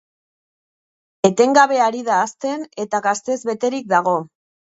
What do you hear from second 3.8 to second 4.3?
dago.